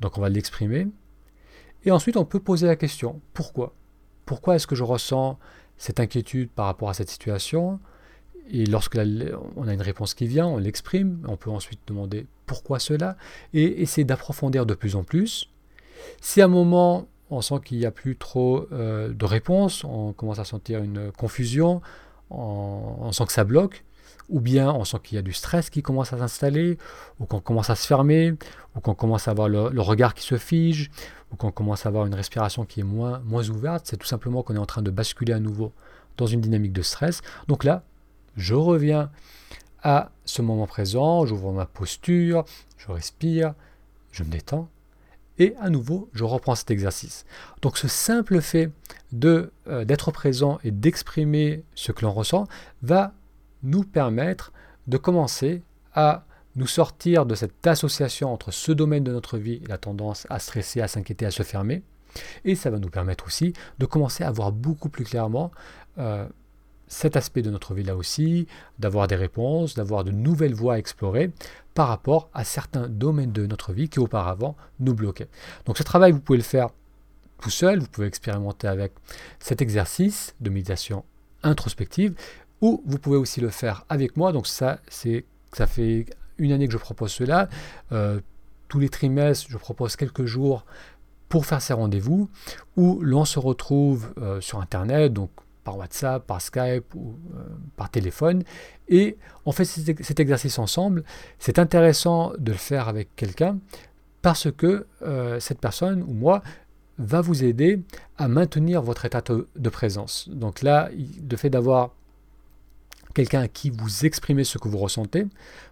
Donc 0.00 0.18
on 0.18 0.20
va 0.20 0.28
l'exprimer. 0.28 0.86
Et 1.86 1.90
ensuite, 1.90 2.18
on 2.18 2.26
peut 2.26 2.40
poser 2.40 2.66
la 2.66 2.76
question, 2.76 3.22
pourquoi? 3.32 3.74
Pourquoi 4.26 4.54
est-ce 4.54 4.66
que 4.66 4.74
je 4.74 4.82
ressens 4.82 5.38
cette 5.78 5.98
inquiétude 5.98 6.50
par 6.50 6.66
rapport 6.66 6.90
à 6.90 6.94
cette 6.94 7.08
situation? 7.08 7.80
Et 8.50 8.66
lorsque 8.66 8.98
on 9.56 9.66
a 9.66 9.72
une 9.72 9.80
réponse 9.80 10.12
qui 10.12 10.26
vient, 10.26 10.46
on 10.46 10.58
l'exprime. 10.58 11.24
On 11.26 11.38
peut 11.38 11.48
ensuite 11.48 11.80
demander 11.86 12.26
pourquoi 12.44 12.80
cela? 12.80 13.16
Et 13.54 13.80
essayer 13.80 14.04
d'approfondir 14.04 14.66
de 14.66 14.74
plus 14.74 14.94
en 14.94 15.02
plus. 15.02 15.48
Si 16.20 16.42
à 16.42 16.44
un 16.44 16.48
moment, 16.48 17.08
on 17.30 17.40
sent 17.40 17.60
qu'il 17.64 17.78
n'y 17.78 17.86
a 17.86 17.90
plus 17.90 18.16
trop 18.16 18.68
euh, 18.72 19.08
de 19.08 19.24
réponses, 19.24 19.84
on 19.84 20.12
commence 20.12 20.38
à 20.38 20.44
sentir 20.44 20.82
une 20.82 21.10
confusion, 21.12 21.80
on 22.28 23.10
sent 23.12 23.24
que 23.24 23.32
ça 23.32 23.44
bloque, 23.44 23.85
ou 24.28 24.40
bien 24.40 24.72
on 24.72 24.84
sent 24.84 24.98
qu'il 25.02 25.16
y 25.16 25.18
a 25.18 25.22
du 25.22 25.32
stress 25.32 25.70
qui 25.70 25.82
commence 25.82 26.12
à 26.12 26.18
s'installer, 26.18 26.78
ou 27.20 27.26
qu'on 27.26 27.40
commence 27.40 27.70
à 27.70 27.74
se 27.74 27.86
fermer, 27.86 28.34
ou 28.74 28.80
qu'on 28.80 28.94
commence 28.94 29.28
à 29.28 29.30
avoir 29.30 29.48
le, 29.48 29.80
regard 29.80 30.14
qui 30.14 30.24
se 30.24 30.36
fige, 30.36 30.90
ou 31.32 31.36
qu'on 31.36 31.50
commence 31.50 31.86
à 31.86 31.88
avoir 31.88 32.06
une 32.06 32.14
respiration 32.14 32.64
qui 32.64 32.80
est 32.80 32.84
moins, 32.84 33.20
moins 33.24 33.48
ouverte, 33.48 33.86
c'est 33.86 33.96
tout 33.96 34.06
simplement 34.06 34.42
qu'on 34.42 34.54
est 34.56 34.58
en 34.58 34.66
train 34.66 34.82
de 34.82 34.90
basculer 34.90 35.32
à 35.32 35.40
nouveau 35.40 35.72
dans 36.16 36.26
une 36.26 36.40
dynamique 36.40 36.72
de 36.72 36.82
stress. 36.82 37.22
Donc 37.48 37.64
là, 37.64 37.84
je 38.36 38.54
reviens 38.54 39.10
à 39.82 40.10
ce 40.24 40.42
moment 40.42 40.66
présent, 40.66 41.26
j'ouvre 41.26 41.52
ma 41.52 41.66
posture, 41.66 42.44
je 42.76 42.90
respire, 42.90 43.54
je 44.12 44.24
me 44.24 44.30
détends, 44.30 44.68
et 45.38 45.54
à 45.60 45.70
nouveau, 45.70 46.08
je 46.12 46.24
reprends 46.24 46.54
cet 46.54 46.70
exercice. 46.70 47.24
Donc 47.62 47.76
ce 47.78 47.88
simple 47.88 48.40
fait 48.40 48.70
euh, 49.24 49.84
d'être 49.84 50.10
présent 50.10 50.58
et 50.64 50.70
d'exprimer 50.70 51.62
ce 51.74 51.92
que 51.92 52.04
l'on 52.04 52.12
ressent 52.12 52.46
va 52.82 53.12
nous 53.62 53.84
permettre 53.84 54.52
de 54.86 54.96
commencer 54.96 55.62
à 55.94 56.24
nous 56.56 56.66
sortir 56.66 57.26
de 57.26 57.34
cette 57.34 57.66
association 57.66 58.32
entre 58.32 58.50
ce 58.50 58.72
domaine 58.72 59.04
de 59.04 59.12
notre 59.12 59.38
vie 59.38 59.60
et 59.62 59.68
la 59.68 59.78
tendance 59.78 60.26
à 60.30 60.38
stresser, 60.38 60.80
à 60.80 60.88
s'inquiéter, 60.88 61.26
à 61.26 61.30
se 61.30 61.42
fermer, 61.42 61.82
Et 62.44 62.54
ça 62.54 62.70
va 62.70 62.78
nous 62.78 62.88
permettre 62.88 63.26
aussi 63.26 63.52
de 63.78 63.86
commencer 63.86 64.24
à 64.24 64.30
voir 64.30 64.52
beaucoup 64.52 64.88
plus 64.88 65.04
clairement 65.04 65.50
euh, 65.98 66.26
cet 66.88 67.16
aspect 67.16 67.42
de 67.42 67.50
notre 67.50 67.74
vie 67.74 67.82
là 67.82 67.96
aussi, 67.96 68.46
d'avoir 68.78 69.06
des 69.06 69.16
réponses, 69.16 69.74
d'avoir 69.74 70.04
de 70.04 70.12
nouvelles 70.12 70.54
voies 70.54 70.74
à 70.74 70.78
explorer 70.78 71.30
par 71.74 71.88
rapport 71.88 72.30
à 72.32 72.44
certains 72.44 72.88
domaines 72.88 73.32
de 73.32 73.46
notre 73.46 73.72
vie 73.72 73.88
qui 73.88 73.98
auparavant 73.98 74.56
nous 74.80 74.94
bloquaient. 74.94 75.28
Donc 75.66 75.76
ce 75.76 75.82
travail, 75.82 76.12
vous 76.12 76.20
pouvez 76.20 76.38
le 76.38 76.44
faire 76.44 76.70
tout 77.40 77.50
seul, 77.50 77.80
vous 77.80 77.88
pouvez 77.88 78.06
expérimenter 78.06 78.66
avec 78.66 78.92
cet 79.40 79.60
exercice 79.60 80.34
de 80.40 80.48
méditation 80.48 81.04
introspective, 81.42 82.14
ou 82.60 82.82
vous 82.86 82.98
pouvez 82.98 83.16
aussi 83.16 83.40
le 83.40 83.50
faire 83.50 83.84
avec 83.88 84.16
moi. 84.16 84.32
Donc 84.32 84.46
ça, 84.46 84.80
c'est 84.88 85.24
ça 85.52 85.66
fait 85.66 86.06
une 86.38 86.52
année 86.52 86.66
que 86.66 86.72
je 86.72 86.78
propose 86.78 87.12
cela. 87.12 87.48
Euh, 87.92 88.20
tous 88.68 88.78
les 88.78 88.88
trimestres, 88.88 89.46
je 89.48 89.56
propose 89.56 89.96
quelques 89.96 90.24
jours 90.24 90.64
pour 91.28 91.46
faire 91.46 91.62
ces 91.62 91.72
rendez-vous 91.72 92.28
où 92.76 93.00
l'on 93.00 93.24
se 93.24 93.38
retrouve 93.38 94.12
euh, 94.18 94.40
sur 94.40 94.60
Internet, 94.60 95.12
donc 95.12 95.30
par 95.64 95.76
WhatsApp, 95.78 96.24
par 96.24 96.40
Skype 96.40 96.94
ou 96.94 97.14
euh, 97.34 97.42
par 97.76 97.90
téléphone, 97.90 98.44
et 98.88 99.16
on 99.46 99.52
fait 99.52 99.64
cet 99.64 100.20
exercice 100.20 100.58
ensemble. 100.58 101.02
C'est 101.38 101.58
intéressant 101.58 102.32
de 102.38 102.52
le 102.52 102.58
faire 102.58 102.88
avec 102.88 103.14
quelqu'un 103.16 103.58
parce 104.22 104.50
que 104.50 104.86
cette 105.38 105.60
personne 105.60 106.02
ou 106.02 106.12
moi 106.12 106.42
va 106.98 107.20
vous 107.20 107.44
aider 107.44 107.80
à 108.18 108.26
maintenir 108.26 108.82
votre 108.82 109.04
état 109.04 109.22
de 109.22 109.68
présence. 109.68 110.28
Donc 110.28 110.62
là, 110.62 110.90
le 111.30 111.36
fait 111.36 111.50
d'avoir 111.50 111.92
quelqu'un 113.16 113.40
à 113.40 113.48
qui 113.48 113.70
vous 113.70 114.04
exprimez 114.04 114.44
ce 114.44 114.58
que 114.58 114.68
vous 114.68 114.76
ressentez, 114.76 115.26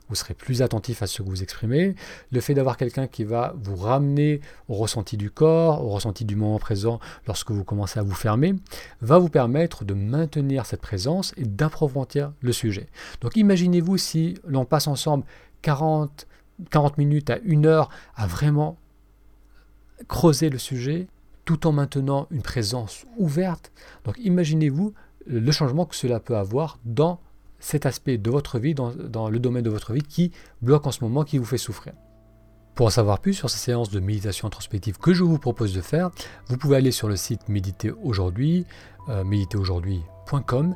vous 0.08 0.14
serez 0.14 0.32
plus 0.32 0.62
attentif 0.62 1.02
à 1.02 1.06
ce 1.06 1.22
que 1.22 1.28
vous 1.28 1.42
exprimez. 1.42 1.94
Le 2.32 2.40
fait 2.40 2.54
d'avoir 2.54 2.78
quelqu'un 2.78 3.06
qui 3.06 3.22
va 3.22 3.54
vous 3.62 3.76
ramener 3.76 4.40
au 4.68 4.74
ressenti 4.74 5.18
du 5.18 5.30
corps, 5.30 5.84
au 5.84 5.90
ressenti 5.90 6.24
du 6.24 6.36
moment 6.36 6.58
présent 6.58 7.00
lorsque 7.26 7.50
vous 7.50 7.62
commencez 7.62 8.00
à 8.00 8.02
vous 8.02 8.14
fermer, 8.14 8.54
va 9.02 9.18
vous 9.18 9.28
permettre 9.28 9.84
de 9.84 9.92
maintenir 9.92 10.64
cette 10.64 10.80
présence 10.80 11.34
et 11.36 11.44
d'approfondir 11.44 12.32
le 12.40 12.52
sujet. 12.52 12.86
Donc 13.20 13.36
imaginez-vous 13.36 13.98
si 13.98 14.38
l'on 14.46 14.64
passe 14.64 14.86
ensemble 14.86 15.24
40, 15.60 16.26
40 16.70 16.96
minutes 16.96 17.28
à 17.28 17.36
une 17.40 17.66
heure 17.66 17.90
à 18.16 18.26
vraiment 18.26 18.78
creuser 20.08 20.48
le 20.48 20.58
sujet, 20.58 21.08
tout 21.44 21.66
en 21.66 21.72
maintenant 21.72 22.26
une 22.30 22.40
présence 22.40 23.04
ouverte. 23.18 23.70
Donc 24.06 24.16
imaginez-vous 24.16 24.94
le 25.26 25.52
changement 25.52 25.84
que 25.84 25.94
cela 25.94 26.20
peut 26.20 26.38
avoir 26.38 26.78
dans 26.86 27.20
cet 27.64 27.86
aspect 27.86 28.18
de 28.18 28.30
votre 28.30 28.58
vie, 28.58 28.74
dans, 28.74 29.30
le 29.30 29.38
domaine 29.38 29.62
de 29.62 29.70
votre 29.70 29.94
vie 29.94 30.02
qui 30.02 30.32
bloque 30.60 30.86
en 30.86 30.92
ce 30.92 31.02
moment, 31.02 31.24
qui 31.24 31.38
vous 31.38 31.46
fait 31.46 31.56
souffrir. 31.58 31.94
Pour 32.74 32.86
en 32.86 32.90
savoir 32.90 33.20
plus 33.20 33.32
sur 33.32 33.48
ces 33.48 33.58
séances 33.58 33.90
de 33.90 34.00
méditation 34.00 34.48
introspective 34.48 34.98
que 34.98 35.14
je 35.14 35.24
vous 35.24 35.38
propose 35.38 35.72
de 35.72 35.80
faire, 35.80 36.10
vous 36.48 36.58
pouvez 36.58 36.76
aller 36.76 36.90
sur 36.90 37.08
le 37.08 37.16
site 37.16 37.48
Méditer 37.48 37.90
aujourd'hui, 38.02 38.66
euh, 39.08 39.24
méditeraujourd'hui.com. 39.24 40.74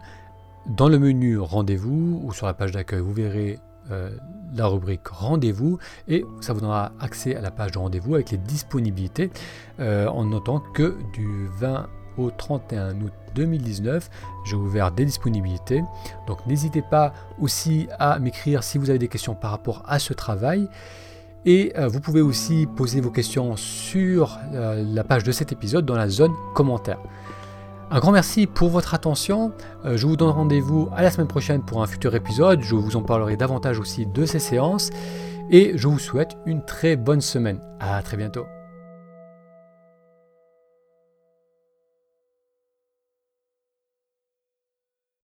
Dans 0.66 0.88
le 0.88 0.98
menu 0.98 1.38
Rendez-vous 1.38 2.22
ou 2.24 2.32
sur 2.32 2.46
la 2.46 2.54
page 2.54 2.70
d'accueil, 2.70 3.00
vous 3.00 3.12
verrez 3.12 3.58
euh, 3.90 4.16
la 4.54 4.66
rubrique 4.66 5.06
rendez-vous 5.08 5.78
et 6.08 6.24
ça 6.40 6.54
vous 6.54 6.60
donnera 6.60 6.92
accès 7.00 7.36
à 7.36 7.42
la 7.42 7.50
page 7.50 7.72
de 7.72 7.78
rendez-vous 7.78 8.14
avec 8.14 8.30
les 8.30 8.38
disponibilités 8.38 9.30
euh, 9.78 10.06
en 10.06 10.24
notant 10.24 10.60
que 10.60 10.96
du 11.12 11.48
20 11.58 11.86
au 12.18 12.30
31 12.30 13.00
août 13.00 13.12
2019 13.34 14.10
j'ai 14.44 14.56
ouvert 14.56 14.90
des 14.90 15.04
disponibilités 15.04 15.82
donc 16.26 16.44
n'hésitez 16.46 16.82
pas 16.82 17.12
aussi 17.38 17.88
à 17.98 18.18
m'écrire 18.18 18.62
si 18.62 18.78
vous 18.78 18.90
avez 18.90 18.98
des 18.98 19.08
questions 19.08 19.34
par 19.34 19.50
rapport 19.50 19.82
à 19.86 19.98
ce 19.98 20.12
travail 20.12 20.68
et 21.44 21.72
euh, 21.78 21.88
vous 21.88 22.00
pouvez 22.00 22.20
aussi 22.20 22.66
poser 22.66 23.00
vos 23.00 23.10
questions 23.10 23.56
sur 23.56 24.38
la 24.52 25.04
page 25.04 25.22
de 25.22 25.32
cet 25.32 25.52
épisode 25.52 25.86
dans 25.86 25.94
la 25.94 26.08
zone 26.08 26.32
commentaire. 26.54 26.98
Un 27.90 28.00
grand 28.00 28.12
merci 28.12 28.46
pour 28.46 28.68
votre 28.68 28.92
attention. 28.92 29.52
Euh, 29.86 29.96
je 29.96 30.06
vous 30.06 30.16
donne 30.16 30.28
rendez-vous 30.28 30.90
à 30.94 31.02
la 31.02 31.10
semaine 31.10 31.26
prochaine 31.26 31.62
pour 31.62 31.82
un 31.82 31.86
futur 31.86 32.14
épisode. 32.14 32.60
Je 32.60 32.74
vous 32.74 32.96
en 32.96 33.02
parlerai 33.02 33.38
davantage 33.38 33.78
aussi 33.78 34.04
de 34.04 34.26
ces 34.26 34.38
séances. 34.38 34.90
Et 35.50 35.72
je 35.74 35.88
vous 35.88 35.98
souhaite 35.98 36.36
une 36.44 36.62
très 36.62 36.96
bonne 36.96 37.22
semaine. 37.22 37.60
À 37.80 38.02
très 38.02 38.18
bientôt. 38.18 38.57